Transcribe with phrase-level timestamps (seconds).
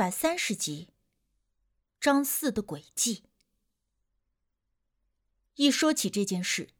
[0.00, 0.88] 百三十集，
[2.00, 3.24] 张四的诡计。
[5.56, 6.70] 一说起这件事，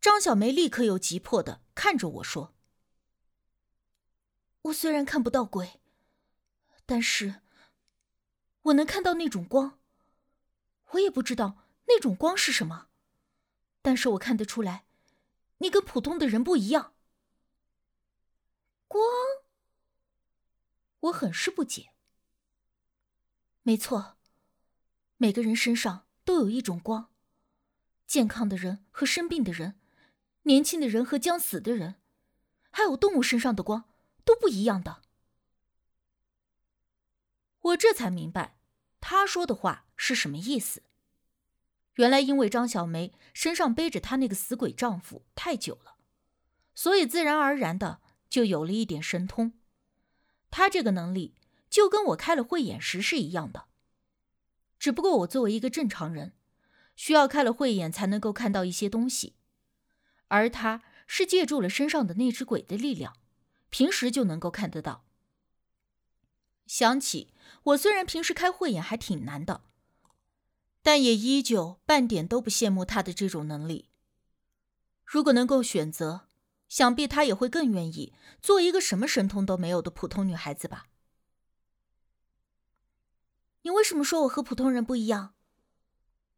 [0.00, 2.54] 张小梅立刻又急迫的看着我说
[4.62, 5.82] ：“我虽然看不到鬼，
[6.86, 7.42] 但是
[8.62, 9.78] 我能看到那种光。
[10.92, 12.88] 我也不知道那种光是什么，
[13.82, 14.86] 但是我看得出来，
[15.58, 16.94] 你跟普通的人不一样。
[18.88, 19.04] 光？
[21.00, 21.90] 我很是不解。”
[23.66, 24.18] 没错，
[25.16, 27.10] 每个人身上都有一种光。
[28.06, 29.80] 健康的人和生病的人，
[30.42, 31.94] 年轻的人和将死的人，
[32.70, 33.88] 还有动物身上的光
[34.22, 35.00] 都不一样的。
[37.58, 38.58] 我这才明白
[39.00, 40.82] 他说的话是什么意思。
[41.94, 45.96] 原来因为张小梅身上背着她那个死鬼丈夫太久了，
[46.74, 49.58] 所以自然而然的就有了一点神通。
[50.50, 51.34] 她这个能力。
[51.74, 53.64] 就跟我开了慧眼时是一样的，
[54.78, 56.32] 只不过我作为一个正常人，
[56.94, 59.34] 需要开了慧眼才能够看到一些东西，
[60.28, 63.16] 而他是借助了身上的那只鬼的力量，
[63.70, 65.04] 平时就能够看得到。
[66.64, 67.34] 想起
[67.64, 69.64] 我虽然平时开慧眼还挺难的，
[70.80, 73.90] 但也依旧半点都不羡慕他的这种能力。
[75.04, 76.28] 如果能够选择，
[76.68, 80.86] 想必他也会更愿意做一个什么神通都没有的普通女孩子吧。
[83.64, 85.34] 你为什么说我和普通人不一样？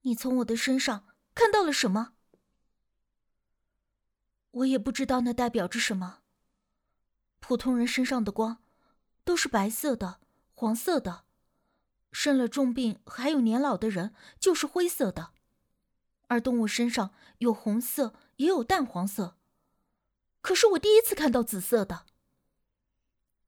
[0.02, 2.12] 你从我的身上看到了什么？
[4.52, 6.20] 我也不知道那代表着什么。
[7.40, 8.62] 普通人身上的光
[9.24, 10.20] 都是白色的、
[10.54, 11.24] 黄色的，
[12.12, 15.32] 生了重病还有年老的人就是灰色的，
[16.28, 19.36] 而动物身上有红色也有淡黄色。
[20.40, 22.06] 可是我第一次看到紫色的。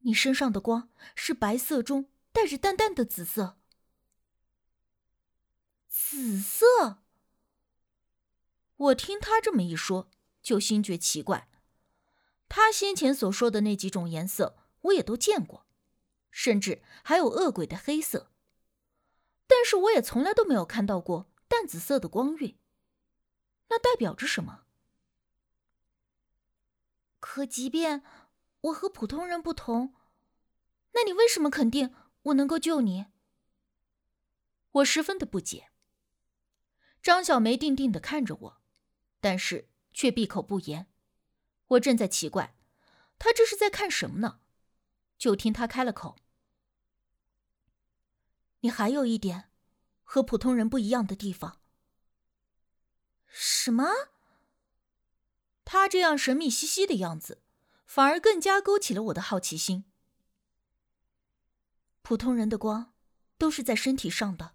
[0.01, 3.58] 你身上的光是白色中带着淡淡的紫色。
[5.89, 7.03] 紫色。
[8.77, 10.09] 我听他这么一说，
[10.41, 11.49] 就心觉奇怪。
[12.49, 15.67] 他先前所说的那几种颜色，我也都见过，
[16.31, 18.31] 甚至还有恶鬼的黑色。
[19.47, 22.59] 但是我也从来都没有看到过淡紫色的光晕。
[23.69, 24.65] 那代表着什么？
[27.19, 28.03] 可即便
[28.61, 29.95] 我和普通人不同，
[30.93, 33.07] 那你为什么肯定我能够救你？
[34.71, 35.71] 我十分的不解。
[37.03, 38.61] 张小梅定定的看着我，
[39.21, 40.87] 但是却闭口不言。
[41.69, 42.55] 我正在奇怪，
[43.19, 44.41] 她这是在看什么呢？
[45.17, 46.17] 就听她开了口
[48.61, 49.51] ：“你还有一点
[50.03, 51.61] 和普通人不一样的地方。”
[53.27, 53.85] 什么？
[55.65, 57.43] 他这样神秘兮兮的样子，
[57.85, 59.85] 反而更加勾起了我的好奇心。
[62.01, 62.95] 普通人的光
[63.37, 64.55] 都是在身体上的，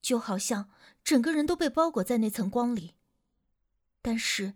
[0.00, 0.72] 就好像……
[1.02, 2.94] 整个人都被包裹在那层光里，
[4.00, 4.54] 但是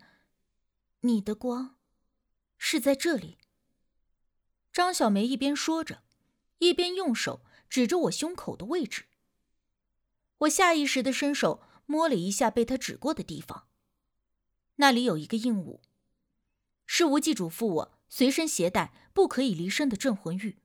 [1.00, 1.76] 你的光
[2.56, 3.38] 是在这里。
[4.72, 6.02] 张小梅一边说着，
[6.58, 9.06] 一边用手指着我胸口的位置。
[10.38, 13.68] 我下意识的伸手摸了一下被她指过的地方，
[14.76, 15.82] 那里有一个硬物，
[16.86, 20.58] 是无忌嘱咐我随身携带、不可以离身的镇魂玉。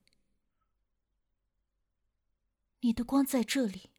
[2.81, 3.89] 你的光在这里。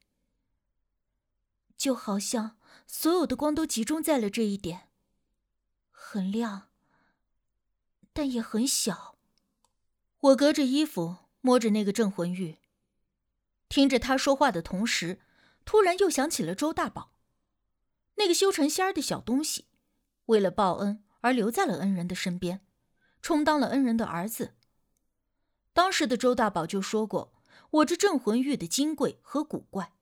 [1.80, 4.91] 就好像所有的光都集中在了这一点，
[5.91, 6.68] 很亮，
[8.12, 9.16] 但也很小。
[10.18, 12.58] 我隔着衣服摸着那个镇魂玉，
[13.70, 15.22] 听着他说话的同时，
[15.64, 17.14] 突然又想起了周大宝，
[18.16, 19.64] 那个修成仙儿的小东西，
[20.26, 22.60] 为了报恩而留在了恩人的身边，
[23.22, 24.54] 充当了恩人的儿子。
[25.72, 27.32] 当时的周大宝就说过
[27.70, 29.94] 我这镇魂玉的金贵和古怪，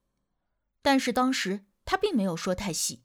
[0.83, 1.67] 但是当时。
[1.91, 3.03] 他并没有说太细，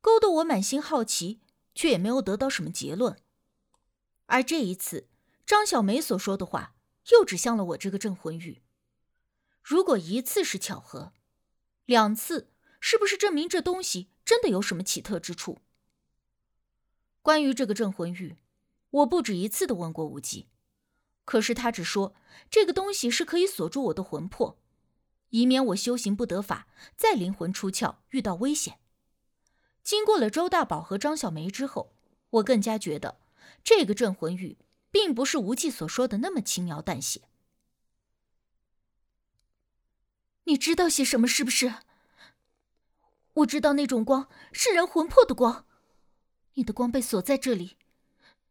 [0.00, 1.42] 勾得我满心好奇，
[1.74, 3.20] 却也没有得到什么结论。
[4.24, 5.10] 而这一次，
[5.44, 6.74] 张小梅所说的话
[7.10, 8.62] 又指向了我这个镇魂玉。
[9.62, 11.12] 如果一次是巧合，
[11.84, 12.50] 两次
[12.80, 15.58] 是不是证明这东西真的有什么奇特之处？
[17.20, 18.38] 关于这个镇魂玉，
[18.88, 20.48] 我不止一次的问过无忌，
[21.26, 22.14] 可是他只说
[22.48, 24.58] 这个东西是可以锁住我的魂魄。
[25.30, 26.66] 以免我修行不得法，
[26.96, 28.78] 再灵魂出窍遇到危险。
[29.82, 31.94] 经过了周大宝和张小梅之后，
[32.30, 33.20] 我更加觉得
[33.64, 34.58] 这个镇魂玉
[34.90, 37.22] 并不是无忌所说的那么轻描淡写。
[40.44, 41.26] 你知道些什么？
[41.26, 41.74] 是不是？
[43.34, 45.66] 我知道那种光是人魂魄的光。
[46.54, 47.76] 你的光被锁在这里，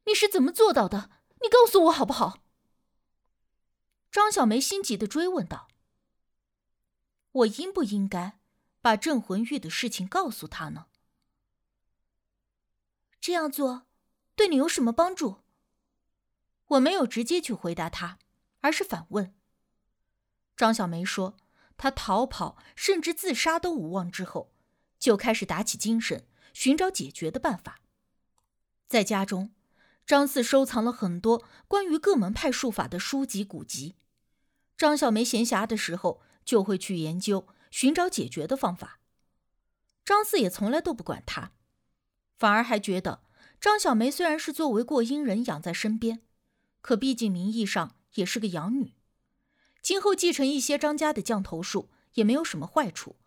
[0.05, 1.09] 你是怎么做到的？
[1.41, 2.43] 你告诉我好不好？
[4.09, 5.67] 张小梅心急的追问道
[7.37, 8.39] ：“我应不应该
[8.81, 10.87] 把镇魂玉的事情告诉他呢？
[13.19, 13.83] 这样做
[14.35, 15.41] 对你有什么帮助？”
[16.67, 18.19] 我没有直接去回答他，
[18.61, 19.33] 而是反问。
[20.55, 21.37] 张小梅说
[21.77, 24.51] ：“她逃跑，甚至自杀都无望之后，
[24.99, 27.79] 就开始打起精神，寻找解决的办法。
[28.87, 29.53] 在家中，
[30.05, 33.95] 张四收藏了很多关于各门派术法的书籍古籍。
[34.75, 39.01] 张小梅闲暇的时候，就会去研究，寻找解决的方法。
[40.05, 41.51] 张四也从来都不管他，
[42.39, 43.23] 反而还觉得
[43.59, 46.21] 张小梅虽然是作为过阴人养在身边。”
[46.79, 48.93] 可毕竟名义上也是个养女，
[49.81, 53.17] 今后继承一些张家的降头术也没有什么坏处。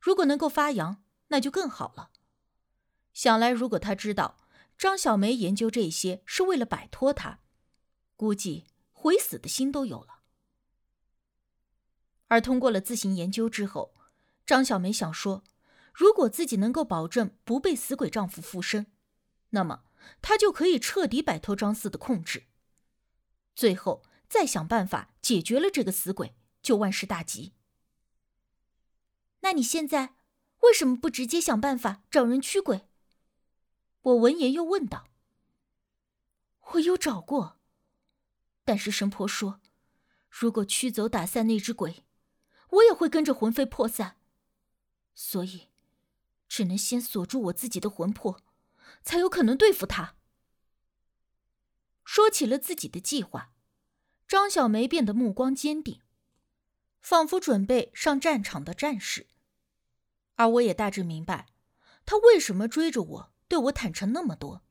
[0.00, 2.10] 如果能够发扬，那就更好了。
[3.12, 4.38] 想来，如果他知道
[4.76, 7.38] 张小梅研究这些是为了摆脱他，
[8.16, 10.19] 估计悔死的心都有了。
[12.30, 13.92] 而通过了自行研究之后，
[14.46, 15.42] 张小梅想说，
[15.92, 18.86] 如果自己能够保证不被死鬼丈夫附身，
[19.50, 19.82] 那么
[20.22, 22.44] 她就可以彻底摆脱张四的控制。
[23.56, 27.52] 最后再想办法解决了这个死鬼，就万事大吉。
[29.40, 30.14] 那你现在
[30.60, 32.86] 为什么不直接想办法找人驱鬼？
[34.02, 35.08] 我闻言又问道。
[36.74, 37.58] 我有找过，
[38.64, 39.60] 但是神婆说，
[40.28, 42.04] 如果驱走打散那只鬼，
[42.70, 44.16] 我也会跟着魂飞魄散，
[45.14, 45.68] 所以
[46.48, 48.40] 只能先锁住我自己的魂魄，
[49.02, 50.16] 才有可能对付他。
[52.04, 53.52] 说起了自己的计划，
[54.26, 56.00] 张小梅变得目光坚定，
[57.00, 59.26] 仿佛准备上战场的战士。
[60.36, 61.48] 而我也大致明白，
[62.06, 64.62] 他为什么追着我，对我坦诚那么多，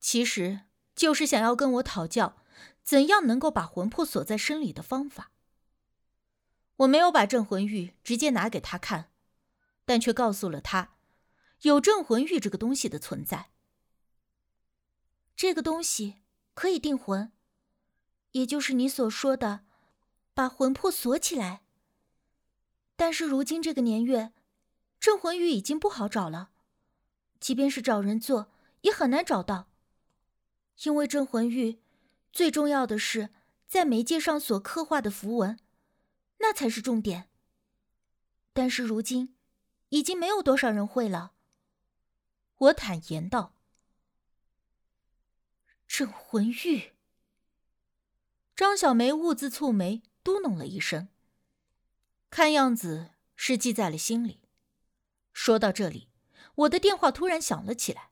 [0.00, 0.62] 其实
[0.94, 2.42] 就是想要跟我讨教，
[2.82, 5.32] 怎样能够把魂魄锁在身里的方法。
[6.76, 9.10] 我没有把镇魂玉直接拿给他看，
[9.84, 10.96] 但却告诉了他，
[11.62, 13.50] 有镇魂玉这个东西的存在。
[15.34, 16.16] 这个东西。
[16.56, 17.30] 可以定魂，
[18.32, 19.66] 也就是你所说的，
[20.32, 21.60] 把魂魄锁起来。
[22.96, 24.32] 但是如今这个年月，
[24.98, 26.48] 镇魂玉已经不好找了，
[27.38, 28.50] 即便是找人做，
[28.80, 29.68] 也很难找到。
[30.84, 31.78] 因为镇魂玉
[32.32, 33.28] 最重要的是
[33.68, 35.58] 在媒介上所刻画的符文，
[36.38, 37.30] 那才是重点。
[38.52, 39.36] 但是如今，
[39.90, 41.34] 已经没有多少人会了。
[42.56, 43.54] 我坦言道。
[45.86, 46.94] 镇魂玉。
[48.54, 51.08] 张小梅兀自蹙眉，嘟哝了一声，
[52.30, 54.40] 看样子是记在了心里。
[55.34, 56.08] 说到这里，
[56.54, 58.10] 我的电话突然响了起来，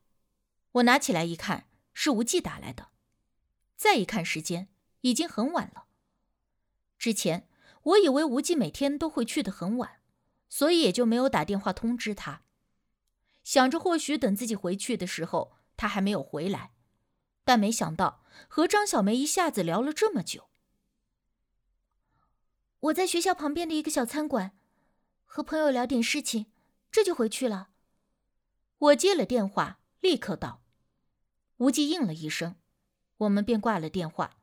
[0.73, 2.91] 我拿起来一看，是无忌打来的。
[3.77, 4.69] 再一看时间，
[5.01, 5.87] 已经很晚了。
[6.99, 7.49] 之前
[7.85, 10.01] 我以为无忌每天都会去的很晚，
[10.49, 12.43] 所以也就没有打电话通知他，
[13.43, 16.73] 想着或许等自己回去的时候，他还没有回来。
[17.45, 20.49] 但没想到和张小梅一下子聊了这么久。
[22.81, 24.57] 我在学校旁边的一个小餐馆，
[25.27, 26.47] 和朋友聊点事情，
[26.91, 27.69] 这就回去了。
[28.79, 30.63] 我接了电话，立刻道。
[31.59, 32.57] 无忌应了一声，
[33.19, 34.39] 我们便挂了电话。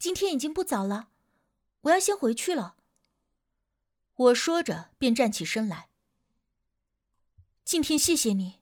[0.00, 1.10] 今天已经不早了，
[1.82, 2.76] 我要先回去了。
[4.14, 5.88] 我说着便站起身来。
[7.64, 8.60] 今天谢谢你。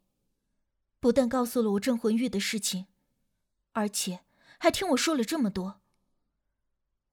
[1.01, 2.87] 不但告诉了我镇魂玉的事情，
[3.73, 4.21] 而且
[4.59, 5.81] 还听我说了这么多。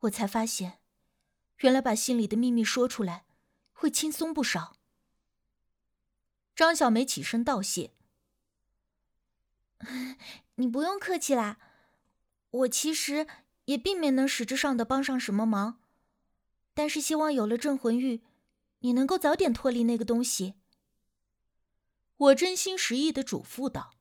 [0.02, 0.80] 我才发现，
[1.60, 3.26] 原来把心里的秘密说出来，
[3.72, 4.76] 会轻松不少。
[6.54, 7.94] 张小梅起身道谢
[10.56, 11.58] ：“你不用客气啦，
[12.50, 13.26] 我其实
[13.66, 15.80] 也并没能实质上的帮上什么忙，
[16.77, 18.22] 但是希望有了镇魂玉，
[18.81, 20.53] 你能够早点脱离那个东西。”
[22.17, 23.96] 我真心实意的嘱咐道：“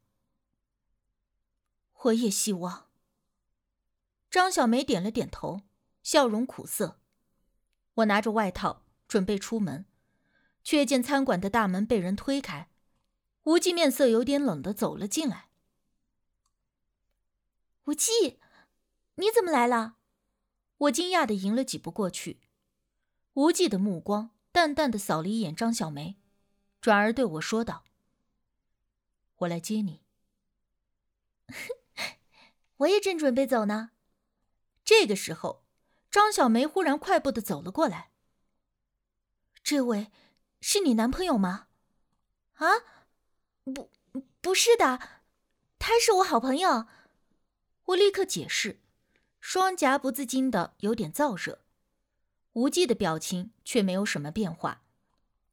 [2.05, 2.91] 我也希望。”
[4.31, 5.63] 张小梅点了点头，
[6.03, 7.01] 笑容苦涩。
[7.95, 9.87] 我拿着外套准备出门，
[10.63, 12.69] 却见餐馆的大门被人推开，
[13.45, 15.49] 无忌面色有点冷的走了进来。
[17.85, 18.39] 无忌，
[19.15, 19.97] 你怎么来了？
[20.77, 22.43] 我惊讶的迎了几步过去，
[23.37, 26.17] 无忌的目光淡淡的扫了一眼张小梅，
[26.81, 27.85] 转而对我说道。
[29.37, 30.03] 我来接你。
[32.79, 33.91] 我也正准备走呢。
[34.83, 35.67] 这个时候，
[36.11, 38.11] 张小梅忽然快步的走了过来。
[39.63, 40.11] 这位
[40.63, 41.69] 是你男朋友吗？
[42.55, 42.67] 啊，
[43.65, 43.93] 不，
[44.41, 44.99] 不是的，
[45.79, 46.87] 他是我好朋友。
[47.85, 48.81] 我立刻解释，
[49.41, 51.66] 双颊不自禁的有点燥热。
[52.57, 54.83] 无忌的表情却没有什么变化，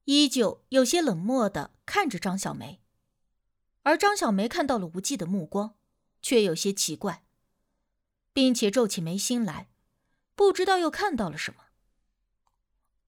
[0.05, 2.81] 依旧有些冷漠的看着张小梅。
[3.81, 5.75] 而张小梅看到了无忌的目光，
[6.21, 7.25] 却有些奇怪，
[8.31, 9.67] 并且皱起眉心来，
[10.33, 11.65] 不知道又看到了什么。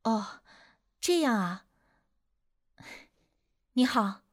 [0.04, 0.42] 哦，
[1.00, 1.66] 这样啊。
[3.74, 4.24] 你好。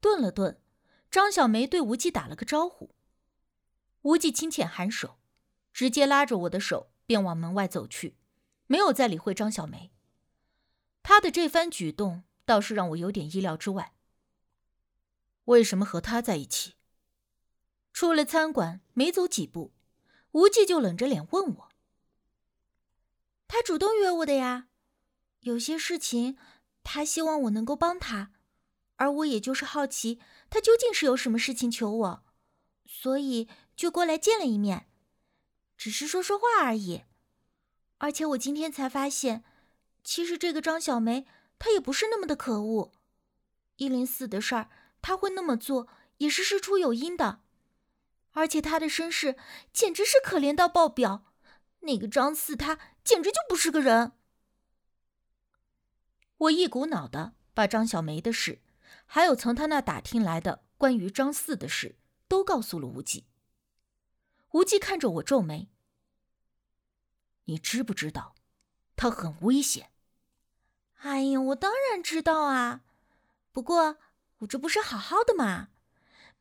[0.00, 0.60] 顿了顿，
[1.08, 2.90] 张小梅对无忌打了个招呼。
[4.02, 5.20] 无忌轻浅颔首，
[5.72, 8.16] 直接拉着我的手便往门外走去，
[8.66, 9.92] 没有再理会张小梅。
[11.02, 13.94] 他的这番举动倒是让我有点意料之外。
[15.44, 16.74] 为什么和他在一起？
[17.92, 19.72] 出了餐馆，没走几步，
[20.32, 21.68] 无忌就冷着脸问我
[23.48, 24.68] ：“他主动约我的呀，
[25.40, 26.36] 有些事情
[26.82, 28.32] 他希望我能够帮他。”
[28.98, 30.18] 而我也就是好奇，
[30.48, 32.24] 他究竟是有什么事情求我，
[32.86, 33.46] 所以
[33.76, 34.88] 就过来见了一面，
[35.76, 37.04] 只是说说话而已。
[37.98, 39.44] 而且我今天才发现，
[40.04, 41.26] 其实这个张小梅
[41.58, 42.92] 她也不是那么的可恶。
[43.76, 44.68] 一零四的事儿，
[45.00, 45.88] 她会那么做
[46.18, 47.40] 也是事出有因的。
[48.32, 49.36] 而且她的身世
[49.72, 51.24] 简直是可怜到爆表，
[51.80, 54.12] 那个张四他简直就不是个人。
[56.38, 58.60] 我一股脑的把张小梅的事。
[59.08, 63.24] 还有从他那打听来的关于张四的事，都告诉了无忌。
[64.50, 65.68] 无忌看着我皱眉
[67.46, 68.36] ：“你知不知道，
[68.94, 69.90] 他很危险
[71.02, 72.82] ？”“哎呀，我当然知道啊，
[73.50, 73.96] 不过
[74.38, 75.70] 我这不是好好的吗？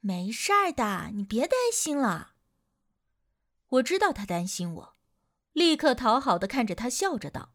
[0.01, 2.33] 没事儿的，你别担心了。”
[3.69, 4.93] 我知道他担心我，
[5.51, 7.53] 立刻讨好的看着他，笑着道：“